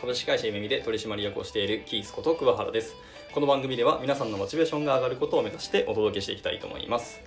[0.00, 2.94] 株式会社ゆめみで取締役をしているキースこと桑原です。
[3.34, 7.20] この番組では皆さんのモチベーションが上がることを目指してお届けしていきたいと思います。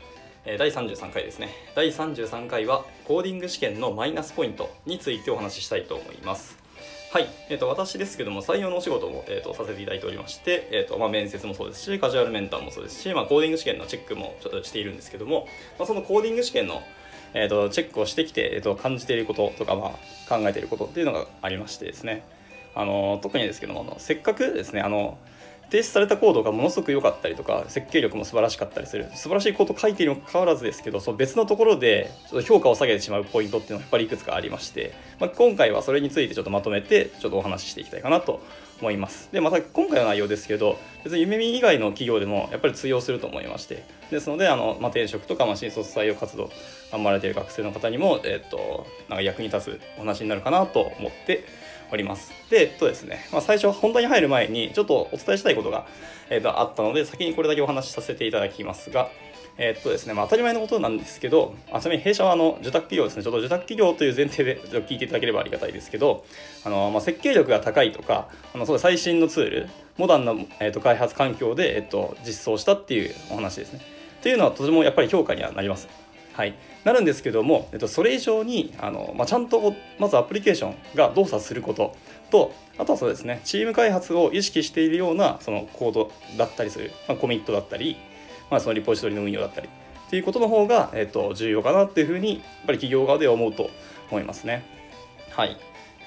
[0.46, 1.50] え第33回ですね。
[1.76, 6.58] 第33回はコーディング試験のマイナスポイントについてお話ししたいと思います。
[7.12, 15.46] はい、えー、と私ですけども採用のお仕事も、えー、とさせていただいておりまして、えーとまあ、面接もそうですしカジュアルメンターもそうですし、まあ、コーディング試験のチェックもちょっとしているんですけども、
[15.78, 16.82] まあ、そのコーディング試験の
[17.34, 19.90] えー、とチェックをしてきて、えー、と感じていることとか、まあ、
[20.28, 22.24] 考えていることっていうのがありましてですね。
[22.76, 25.18] あの特にですけどもせっかくですねあの
[25.72, 38.42] 提出されたコードがものすごく良かったりとか設計力も素晴らしかったりする素晴らしいコード書いているにもかかわらずですけどその別のところでちょっと評価を下げてしまうポイントっていうのはやっぱりいくつかありまして、まあ、今回はそれについてちょっとまとめてちょっとお話ししていきたいかなと
[38.82, 39.30] 思います。
[39.32, 46.52] でまた今回の内容ですけど別に夢見以外の企業でもやっぱり通用すると思いましてですのであの、まあ、転職とか、まあ、新卒採用活動
[46.92, 51.46] 頑張られている学生の方にも、えっと、なんか役に立つお話になるかなと思って
[51.92, 52.32] おります。
[52.50, 55.86] で、えっとですね、まあ、最初本題に入る前にちょっとお伝えしたいことが、
[56.30, 59.10] えっと、あったので先にこれだけお話しさせていただきますが、
[59.58, 66.26] えっとですね、まあ、当たり前のことなんですけど、あちなみに弊社はあの受託企業ですね、ちょっと受託企業という前提でちょっと聞いていただければありがたいですけど、
[66.64, 73.82] あのまあ、設計力が高いとか、あのそう最新のツール、モダンな、えっと、開発環境で、えっと、実装したっていうお話ですね。
[74.20, 75.90] っていうのはとてもやっぱり評価にはなります。
[76.42, 81.96] はい、なるんですけども、えっと、それ以上にあの、まあ、ちゃんとまずアプリケーションが動作すること。
[82.32, 87.98] とあとはそうですねチーム開発を意識しているようなそのコードだったりする、まあ、コミットだったり、
[88.50, 89.68] まあ、そのリポジトリの運用だったり。
[89.68, 93.70] っていうことの方が、えっと、重要かなっていうふうにやっぱり企業側では思うと
[94.10, 94.64] 思いますね。
[95.30, 95.58] はい、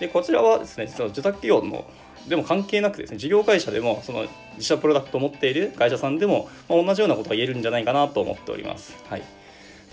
[0.01, 1.85] でこちらはですね実は受託企業の
[2.29, 8.97] でも関係なくですね事業会社でもその自社プロダクトを持っている会社さんでも、まあ、同じようなことが言えるんじゃないかなと思っております。
[9.09, 9.23] はい。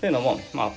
[0.02, 0.72] というのも、まあ、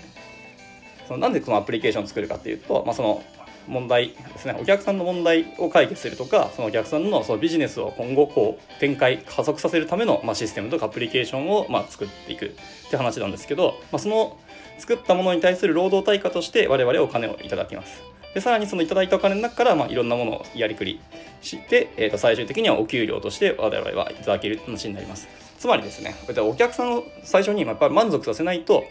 [1.07, 3.23] そのなんでこのアプリケーションを作るかっていうと、まあ、その
[3.67, 4.55] 問題ですね。
[4.61, 12.51] お客さんの問題を解決するとかそのお客さんのそのビジネスを今後こう展開加速させるための、まあ、システムとかアプリケーションを、まあ、作っていくっ
[12.91, 14.37] て話なんですけど、まあ、その
[14.77, 18.03] 作ったものに対する労働対価として我々お金をいただきます。
[18.35, 20.99] でさらにそのいただいたお金の中から、まあ、いろんなものをやりくり
[21.41, 25.27] して、えー、と最終的にはお給料として我々はいただける話になります。
[25.57, 28.85] つまりですねお客さんを最初にやっぱり満足させないと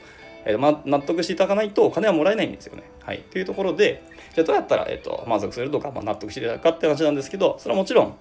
[0.44, 2.82] えーま、納得していただかないとお金はもらえないんですよね。
[3.02, 4.02] はい、というところで
[4.34, 8.16] じゃあどうやったら、えーと、満足するとか、まあ、納得していただくかって話なんですけどそれはもちろん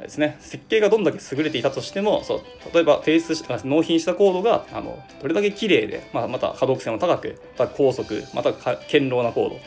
[0.00, 2.40] ですね設計がどんだけ優れていたとしてもそう
[2.74, 9.60] 例えば提出し納品したコードがあのどれだけ綺麗で、まあ、また可読性も高くまた高速また堅牢なコード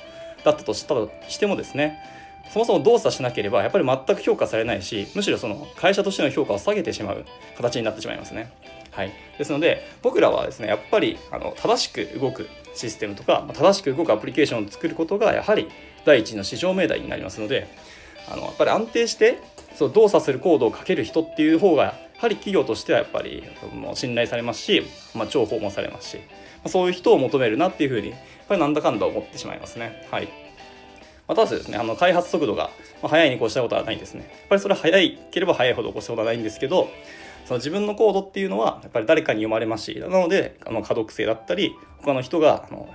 [0.44, 2.00] だったとしたとしてもですね
[2.52, 7.26] そもそも動作しなければやっぱり全く評価されないしむしろその会社としての評価を下げてしまう
[7.58, 8.52] 形になってしまいますね。
[8.92, 15.70] はい、ですので僕らはですねやっぱりあの正しく動くシステムとか正しく動くアプリケーションを作ることがやはり
[16.06, 17.68] 第一の市場命題になりますので
[18.30, 19.40] あのやっぱり安定して
[19.76, 24.84] そう動作するコードをかける人っていう方がやはり企業としてはやっぱりもう信頼されますし、
[25.16, 26.24] まあ、重宝もされますし、ま
[26.66, 30.06] あ、そういう人を求めるなっていうふうにやっぱりなんだかんだ思ってしまいますね。
[30.12, 30.50] はい
[31.30, 32.72] またですね、あの開発速度が
[33.04, 34.22] 速いに越したことはないんですね。
[34.22, 36.90] やっぱりそれは速いければ速いほど越したことはないんですけど、
[37.50, 42.88] その自分のコードっていうのはやっぱり誰かに読まれますしなのであの可読性だったり他の人があの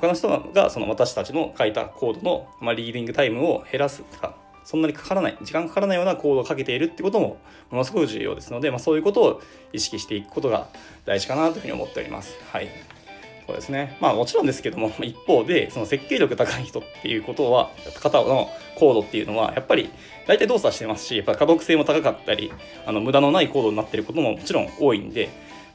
[0.00, 7.38] 他の人がその私たちの書いたコードの、まあ、リーディングタイムを減らすとかそんなにかからない時間かからないようなコードをかけているってことも
[7.72, 10.68] ものすごく重要ですので、まあ、そういうことを意識していくことが
[11.04, 12.36] 大事かなというふうに思っております。
[12.52, 12.95] はい
[13.46, 13.96] そうですね。
[14.00, 17.70] まあもちろんですけども、 一方で、その設計力高い人っていうことは、
[18.00, 19.90] 方のコードっていうのは、やっぱり
[20.26, 22.52] 大体動作してますし、やっぱ可読性も高かったり、
[22.84, 25.28] あの無駄のないコードになってることももちろん多いんで、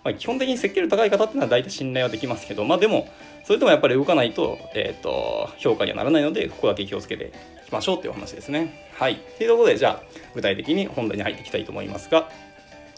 [0.04, 3.08] まあ、基本的に設計力高い方っていうのは大体信頼はできますけど、まあでも、
[3.44, 7.32] それでもやっぱり動かないと、えっ、ー、と、評価にはならないので、ここだけ気をつけて
[7.66, 8.90] いきましょうっていう話ですね。
[8.94, 9.16] はい。
[9.38, 10.04] というところで、じゃあ、
[10.34, 12.30] 具体的に本題に入っていきたいと思いますが、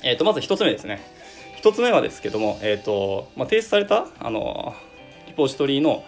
[0.03, 1.01] えっ、ー、と、まず一つ目ですね。
[1.63, 4.75] 1つ目はですけども、えーとまあ、提出されたあの
[5.27, 6.04] リポジトリの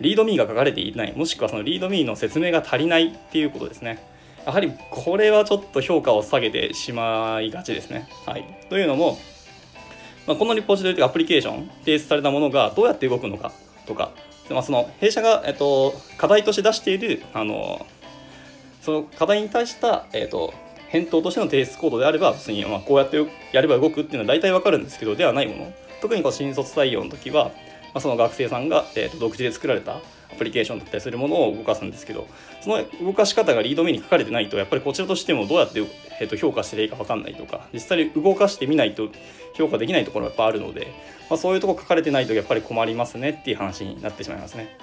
[0.00, 3.98] リードミーが書かれていないもしくはそのリードミーの説明が足りないっていうことですね。
[4.46, 9.18] やはりこれはちょっと評価を下げてしまいがちですね、はい、というのも、
[10.26, 13.52] まあ、このリポジトリというかアプリケーション提出されたものがどうやって動くのか
[13.86, 14.12] とか、
[14.48, 17.84] まあ、その弊社が、えーと、課題として出しているあの
[18.80, 20.54] その課題に対した、えーと
[20.90, 25.72] 返答としての提出コードであれば別にまこうやってやれば動くっていうのは大体わかるんですけどではないもの
[26.02, 27.52] 特にこう新卒採用の時は、
[27.94, 29.96] ま、その学生さんが、えー、と独自で作られた
[30.32, 32.26] アプリケーションだったりするものを動かすんですけど
[32.60, 35.80] その動かし方がリード目に書かれてないとやっぱりこちらとしてもどうやって、
[36.20, 39.08] えー、と評価していいか分かんないとか実際に動かしてみないと
[39.54, 40.92] 評価できないところがやっぱあるので、
[41.28, 44.76] まあ、そういうとこ書かれてないとやっぱり困りますねっていう話になってしまいますね。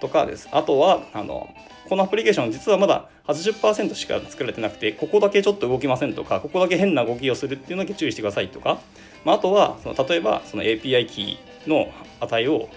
[0.00, 0.48] とかです。
[0.52, 1.54] あとはあの
[1.88, 8.78] このアプリケーション実はまだ80%しか作られてなくてここだけちょっと動きませんとかここだけ変な動きをするっていうのだけ注意してくださいとか、
[9.24, 12.68] まあ、あとはその例えばその API キーの値を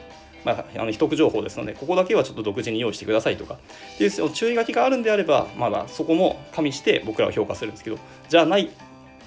[0.43, 3.53] まあ、あの秘匿情報ですのでここだけはちょっと独自に用意してくださいとか。
[3.95, 7.97] っていう注意書きがあるんであればまだそこも加味して僕らは評価するんですけど
[8.27, 8.69] じゃあないっ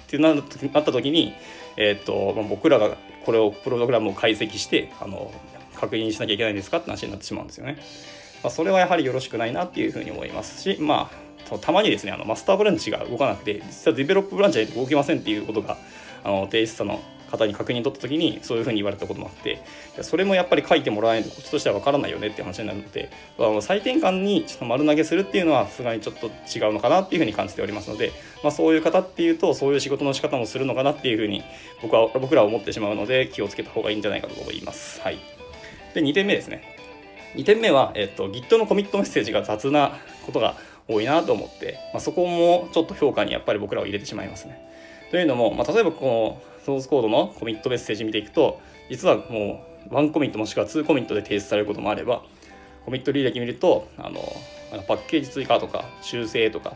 [0.07, 1.33] てなった時に、
[1.75, 5.31] えー、っとま、僕らがこれをプログラムを解析してあの
[5.77, 7.77] 確認しなきゃいけないんですかって話になってしまうんですよね。
[8.43, 11.09] まあ、それはやはりよろしくないなっていうふうに思いますし、ま
[11.51, 15.77] あ、たまにですねあのマスターブランチが動かなくて実はディベロップブランチは動きませんっていうことが
[16.23, 19.61] あの提出者の方に確認取った時にそういうふうに言われたこともあって
[20.01, 23.09] それもやっぱり書いてもらえないとこっちとしては分からないよねっていう話になるので
[23.61, 28.11] 再転換にちょっと丸投げするっていうのはさすがにちょっと違うのかなっていうふうに感じておりますので、
[28.43, 31.43] まあ、そういう方っていうとそういう仕事の仕方もするのかなっていうふうに
[31.81, 35.01] 僕は僕らは思ってしまうので気をつけた方がいいんじゃないかと思います。
[35.01, 35.19] はい、
[35.93, 36.63] で2点目ですね
[37.35, 40.55] 2点目は、えっと、Git のコミットメッセージが雑なことが
[40.87, 44.65] 多いなと思って、まあ、そこもちょっと評価にやっぱり僕らは入れてしまいますね。
[45.11, 52.23] というのも、まあ、例えばこのソースコードのコミットメッセージ見ていくと実はもう1コミットもしくは2コミットで提出されることもあれば
[52.85, 54.19] コミット履歴見るとあの
[54.87, 56.75] パッケージ追加とか修正とか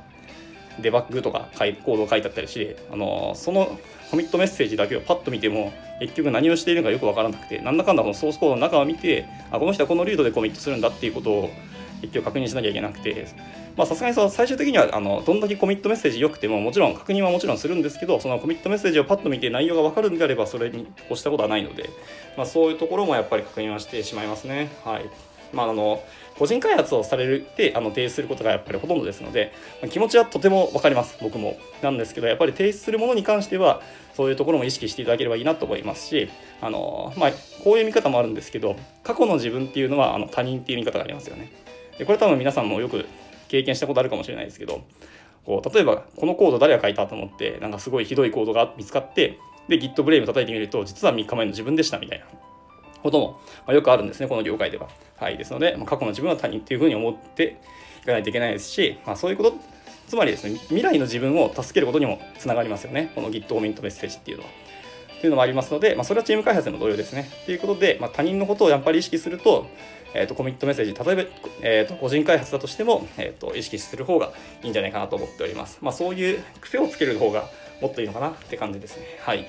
[0.79, 1.50] デバッグとか
[1.83, 3.79] コードを書いてあったりしてあのその
[4.09, 11.50] コミットメッセージだけをパッと見ても結局何をしているのかよく分からなくてなんだかんだこのソースコードの中を見てあこの人はこのルートでコミットするんだっていうことを
[12.01, 13.27] 結局確認しなきゃいけなくて
[13.77, 21.89] さすがにその最終的にはあのどんだけコミットメッセージ良くてももちろん確認はもちろんするんですけどそのコミットメッセージをパッと見て内容が分かるんであればそれに越したことはないので、
[22.35, 24.71] まあ、そういうところもやっぱり確認はしてしまいますね。
[24.83, 25.09] はい
[25.53, 26.01] まあ、あの
[26.38, 31.57] 個人開発をされるってあの提出することがやっぱりほとんどですので、ま、気持ちはとても分かります僕も。
[31.81, 33.81] なんですけどやっぱり提出するものに関しては
[34.16, 36.30] そういうところも意識していただければいいなと思いますし
[36.62, 37.31] あの、まあ、
[37.63, 41.51] こういう見方もあるんですけど過去の自分っていうのはあの他人っていう見方がありますよね。
[41.98, 43.06] でこれ多分皆さんもよく
[43.48, 44.81] 経験したことあるかもしれないですけど
[45.45, 49.38] こう例えばこのコード誰が書いたと思ってなんかすごいひどいコードが見つかって
[49.68, 52.25] で Git ブレイム叩いてみると実は3日前の自分でしたみたいな。
[53.01, 54.89] ことも、ま、よくあるんですねこの業界では。
[55.18, 57.57] はい、ですので、ま、過去の自分は他人っていうふうに思って
[58.01, 59.53] いかないといけないですし、まあ、そういうこと
[60.07, 64.50] つまりですね未来の自分を助けることにもつながりますよねこの Git コミットメッセージっていうのは。
[65.21, 67.30] というのもありますので、まあ、それはチーム開発でも同様ですね。
[67.45, 69.68] ということで、まあ、他人のことをやっぱり意識すると、
[70.15, 71.31] えーと、コミットメッセージ例えば、
[71.62, 74.31] えーと、個人開発だとしても、えーと、意識する方が
[74.63, 75.77] いいんじゃないかなと思っております。
[75.81, 77.48] まあ、そういう癖をつける方が
[77.81, 79.06] もっといいのかなって感じですね。
[79.21, 79.45] はい。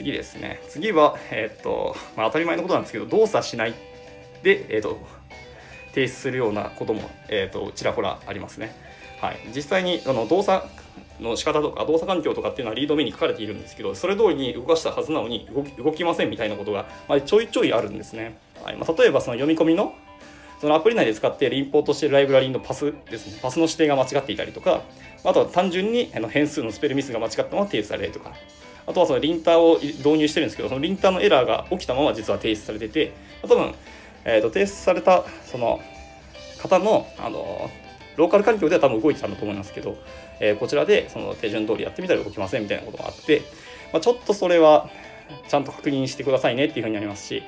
[0.00, 0.62] 次ですね。
[0.70, 3.74] 次は、えっ、と、まあ、当たり前のことなんですけど、動作しない
[4.42, 4.98] で、えっ、と、
[5.90, 8.74] 提出するようなことも、えっ、と、ちらほらありますね。
[9.20, 9.36] はい。
[9.54, 10.66] 実際に、あの、動作
[11.20, 19.92] の仕方とか動作環境とかっていうのはリード目に書かれているんですけどそれ通りに動かしたはずなのに動き動きませんみたいなことが、まあ、ちょいちょいあるんですね、はいまあ、例えばその読み込みの
[20.62, 24.80] そのアプリ内で使っているインポートしているライブラリのパスですねパスの指定が間違っていたりとか
[25.22, 28.32] あとは単純に変数のスペルミスが間違ったまま提出されるとか
[28.90, 33.72] あとはそのリンターを導入してるんですけどそのリンターのエラーが起きたまま実は提出されてて多分、
[34.24, 35.80] えー、と提出されたその
[36.60, 37.70] 方のあの
[38.16, 39.96] ローカル環境では多分動いてたんだと思いますけど、
[40.40, 43.42] えー、こちらでその手順通りやってみたら動きませんみたいなことがあって、
[43.92, 44.90] まあ、ちょっとそれは
[45.48, 47.42] ちゃんと確認してくださいねっていうふうになりますし、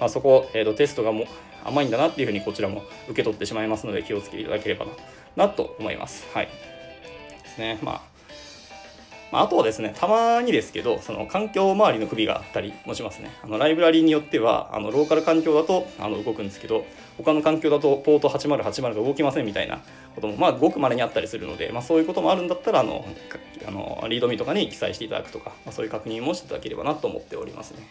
[0.00, 1.26] まあ、そこ、えー、とテストがも
[1.64, 4.92] 甘いんだなっていうふうにこちらも受け取ってしまいますので気をつけていただければな
[5.36, 6.26] なと思います。
[6.34, 6.48] はい。
[7.42, 7.78] ですね。
[7.80, 8.17] まあ
[9.30, 13.30] まあ、あとはですね、たまにですけど、その環境周りの不備があったりもしますね。
[13.42, 16.86] あのライブラリーによっては、あのローカル環境だとあの動くんですけど、
[17.18, 19.80] 他の環境だとポート8080が動きませんみたいな
[20.14, 23.04] ことも、まあ、ごく稀にあったりするので、まあ、そういうこともあるんだったら、あの、
[23.66, 27.86] あのリードミとかに記載していただくとか、まあ、そういう確認もしていただければなと思っておりますね。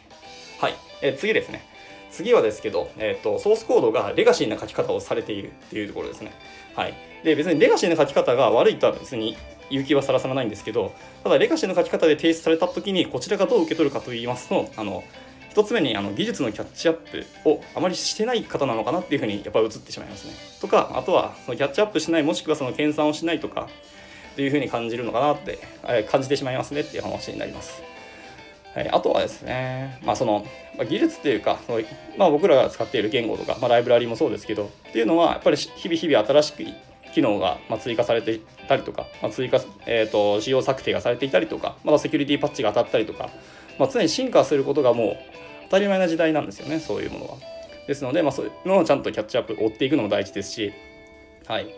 [0.59, 0.73] はい。
[1.01, 1.65] え次ですね。
[2.09, 6.31] 次はですけど、えーと、ソースコードがレガシーな書き方をされているっていうところですね。
[6.75, 9.35] はい、で別にレガシーな書き方が悪いとは別に
[9.69, 10.93] 勇気はさらさらないんですけど
[11.23, 15.03] ただレガシーの書き方で提出された時にこちらがどう受け取るかといいますとあの
[15.53, 20.33] 1つ目にあの技術のキャッチアップをあまりしてない方なのかなっていうふうにやっぱり映ってしまいますね。
[20.61, 23.67] とかあとはそのキャッチアップしないもしくはその研鑽をしないとか
[24.33, 25.57] っていうふうに感じるのかなって
[26.11, 27.81] 感じてしまいますねっていう話になります。
[28.75, 30.45] はい、あとはですね、まあ、その、
[30.77, 31.81] まあ、技術っていうかその、
[32.15, 36.63] まあ、僕らが使っている言語とか、まあ、ライブラリもそうですけどっていうのはやっぱり日々日々新しく
[37.17, 43.31] 機能がま追加されていたりとか、まあ、追加、えーと、仕様策定がされていたりとかまたセキュリティパッチが当たったりとか、
[43.79, 45.17] まあ、常に進化することがもう
[45.63, 47.37] 当たり前な時代なんですよねそういうものは。
[47.87, 50.73] ですので、まあ、そういうのをちゃんとキャッチアップ追っていくのも大事ですし、
[51.47, 51.73] はい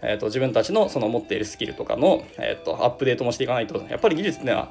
[0.00, 4.70] えーと、自分たちのその持っているスキルとかの、えーと、アップデートもしていかないとやっぱり技術っていうのは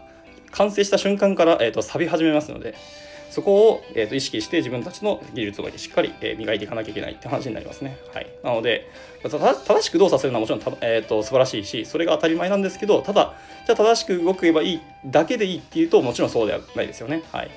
[0.52, 2.74] 完成した瞬間から、えーと、錆び始めますので
[3.40, 7.98] そこを、えー、と意識して自分たちの技術をしっかり、え、磨いていかなきゃいけないって話になりますね。
[8.14, 8.92] はい、なので
[9.24, 13.34] 正しく動作するのはもちろんた、えーと、素晴らしいしそれが当たり前なんですけどただ
[13.66, 17.24] じゃあ正しく動けばいいだけでいいっていうともちろんそうではないですよね。
[17.32, 17.52] はい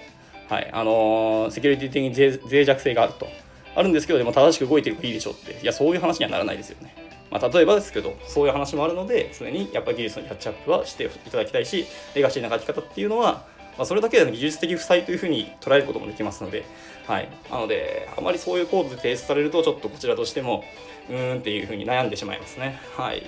[0.49, 3.27] はいあのー、セキュリティ的に脆弱性があると
[3.75, 6.95] あるんですけどでも正しく動いてるからいいでしょうっていやそういう話にはならないですよね。
[7.33, 13.47] まあ、例えばですけどそういう話もあるので常にやっぱり技術のキャッチアップはしていただきたいしレガシーな書き方っていうのは
[13.79, 16.65] まあ、それだけで技術的負債というふうに捉えることもできますので、
[17.07, 20.65] はい、なのであまりそういうコードで提出されるとちょっとこちらとしても
[21.09, 23.23] うーんっていうふうに悩んでしまいますねはい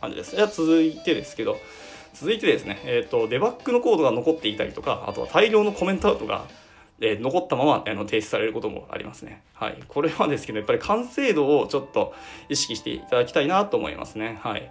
[0.00, 1.58] 感じですじゃあ続いてですけど
[2.14, 6.44] 続いてですね、えーと、デバッグのコードが残っていたりとかあとは大量のコメントアウトが
[7.00, 9.42] え残ったままあの提出されることもありますね。
[9.54, 9.78] はい。
[9.88, 12.14] これはですけど、やっぱり完成度をちょっと
[12.48, 14.38] 意識していただきたいなと思いますね。
[14.42, 14.70] はい。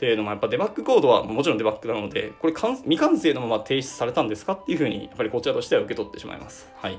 [0.00, 6.70] というのもやっぱデバッグコードはもちろんデバッグなのでこれ未完成のまま提出されたんですかっていうふうにやっぱりこちらとしては受け取ってしまいます。
[6.78, 6.94] はい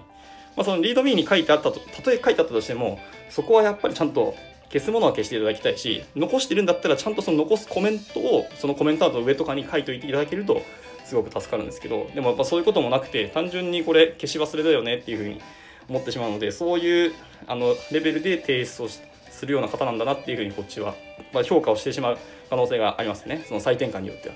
[0.55, 3.00] まあ、そのリードミーに書いてあったとたとえ書いてあったとしても
[3.31, 4.36] そこはやっぱりちゃんと
[4.72, 10.62] 消すものは消していただきたいし残してるんだったらちゃんとその残すコメントをそのコメントアウトの上とかに書いておいていただけると
[11.03, 15.41] すごく助かるんですけどでもやっぱそういうこともなくて単純にこれ消し忘れだよねっていうふうに
[15.89, 17.13] 思ってしまうのでそういう
[17.48, 19.10] あのレベルで提出をして
[19.41, 20.93] するような方なんだなっていうふうにこっちは、
[21.33, 22.17] まあ、評価をしてしまう
[22.51, 24.36] 可能性がありますねその採点感によっては。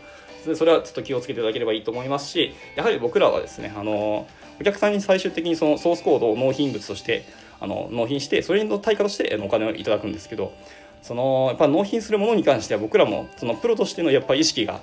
[0.55, 4.27] それはちょっと気をつけていただければいいと思いますしやはり僕らはですねあの
[4.59, 7.25] お客さんに最終的にそのソースコードを納品物として
[7.59, 10.53] あの納品してそれの対価としてお金をいただくんですけど
[11.01, 14.81] そのやっぱ納品するものに関しては僕らもそのプロとしてのやっぱ意識が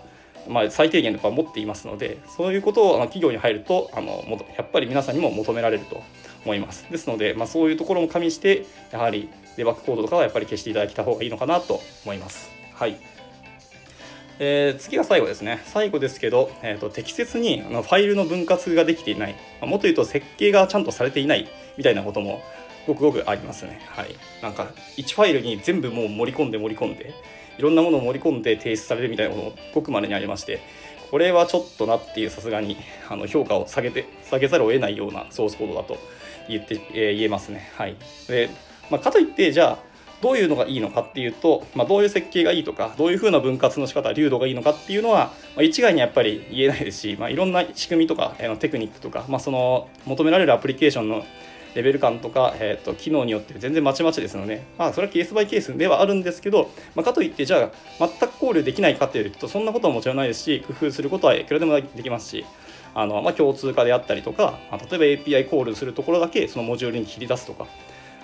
[0.49, 4.25] まあ、最低限やっぱ持っていますのでそういうことをあの企業に入るとあの
[4.57, 6.02] やっぱり皆さんにも求められると
[6.44, 6.87] 思います。
[6.90, 12.50] ですので、まあ、そういうところも加味してやはりデバッグコードとかはやっぱり消していただいた方がいいのかなと思います。
[12.75, 12.96] はい。
[14.38, 15.61] えー、次が最後ですね。
[15.66, 22.42] 最後ですけど、えーと、適切にあのファイルの分割ができていない、まあ、もっと言うと設計がちゃんとされていないみたいなことも
[22.87, 23.80] ごくごくありますね。
[23.88, 24.16] はい。
[24.42, 27.14] なんか1ファイルに全部もう盛り込んで盛り込んで
[27.58, 30.61] いろんなものを盛り込んで提出されるみたいなこともごくまでにありまして
[31.11, 32.76] これはちょっとなっていうさすがに
[33.08, 35.99] あの評価を下げて下げざるを得ないようなソースコードだと
[36.52, 37.71] 言って、えー、言えますね。
[37.76, 37.97] はい、
[38.28, 38.50] で、
[38.90, 39.92] まあ、かといってじゃあ
[40.23, 51.25] どういうのがいいのかっていうと、まあ、どういう設計がいいとかどういうふうな分割の仕方流度がいいのかっていうのは、まあ、一概にやっぱり言えないですし、まあ、いろんな仕組みとか、えー、テクニックとか、まあ、その求められるアプリケーションの
[51.75, 62.44] レベル感とか、えーと、機能によって全然まちまちですので、まあ、それはケースバイケースではあるんですけど、まあ、かといってじゃあ全く考慮できないかっていうとそんなことはもちろんないですし工夫することはいくらでもできますし
[62.94, 67.66] あの、まあ、共通化であったりとか、まあ、例えば API コールするところだけそのモジュールに切り出すとか。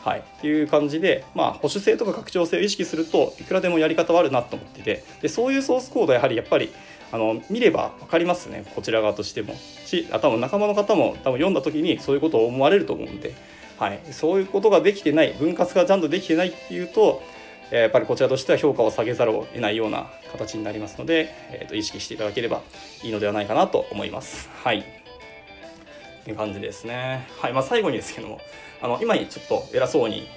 [0.05, 6.71] はい、っていう感じで、まあ、保守性とか拡張性を意識するといくらでもやり方はあるなと思っていてでそういうソースコードはやはりやっぱり
[7.13, 13.35] あの見れば分かりますねこちら側としてもしあ多分仲間の方も多分読んだ時にそういうことを思われると思うんで
[13.79, 17.23] はい、そういうことができてない分割がちゃんとできてないっていうと
[17.71, 22.63] やっぱりこちらとしては評価を下げざるを得ないような形になりますので、えー、と意識していただければ
[23.03, 24.49] いいのではないかなと思います。
[24.63, 24.85] はい
[26.25, 27.27] という感じですね。
[27.41, 28.41] はいまあ、最後にですけども
[28.83, 30.29] あの今にちょっと偉そうに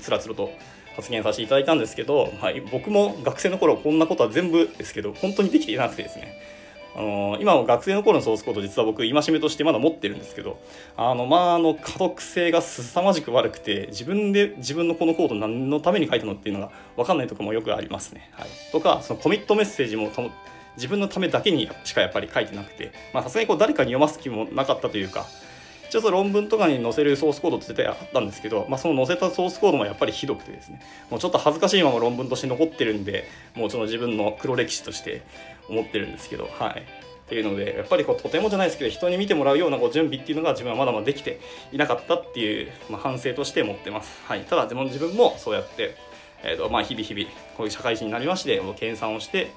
[0.00, 0.50] つらつらと
[0.96, 6.40] 発言させていただいたんですけど、はい、僕も学生の頃こんなことは全部ですけど本当にできていなくてですね
[6.96, 10.58] あの今も学生の頃のソースコード実は僕戒めとしてまだ持ってるんですけど
[10.96, 18.30] あのまああの可読性が凄まじく悪くて自分で自分のこのコード何のために書いたのっていうのが分かんないとこもよくありますね。
[18.32, 20.10] はい、とかそのコミットメッセージも
[20.76, 25.26] 自分のためだけにしかやっぱり書いてなくてさすがにこう誰かに読ます気もなかったというか
[25.88, 30.80] 一応論文とかに載せるソースコードって絶対あったんですけど、まあ、その載せたソースコードもやっぱりひどくてですね。
[31.10, 35.22] もうちょっと恥ずかしいまま論文として残ってるんでもうその自分の黒歴史として
[35.68, 37.06] 思ってるんですけどはい。
[37.26, 41.40] っていうのでやっぱりこうとてもじゃないですけど人に見てもらうようなこう準備っていうのが自分はまだまだできて
[41.72, 45.96] いなかったっていう、まあ、反省として持ってます、はい、ただ自分自分もそうやって、
[46.44, 47.26] えーとまあ、日々日々
[47.56, 49.50] こういう社会人になりまして研鑽をして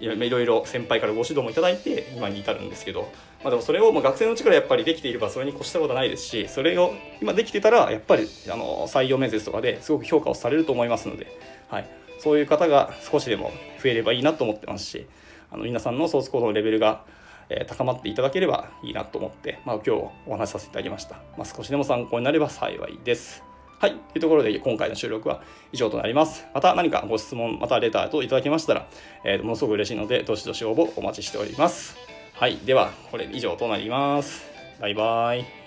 [0.00, 3.02] いろいろ先輩からご指導もいただいて今に至るんですけど、
[3.42, 11.26] まあ、でもそれをまあ学生のうちからやっぱりできていればそれに越したことはないですしそれを今できてたらやっぱりあの採用面接とかですごく評価をされると思いますので、
[11.68, 15.06] はい、そういう方が少しでも増えればいいなと思ってますし
[15.50, 17.04] あの皆さんのソースコードのレベルが
[17.48, 21.16] え高まっていただければいいなと思って、まあ、今日お話しさせていただきました。
[21.36, 23.53] まあ、少しでも参考になれば幸いです。
[23.78, 23.90] はい。
[23.90, 26.46] というところで今回の収録は以上となります。
[26.54, 28.86] また何かご質問、またレターといただけましたら、
[29.24, 31.96] えー、ものすごく嬉しいので、どしどし応募お待ちしております。
[32.34, 32.56] はい。
[32.58, 34.44] では、これ以上となります。
[34.80, 35.63] バイバーイ。